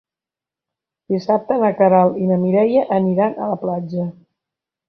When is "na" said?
1.65-1.71, 2.31-2.39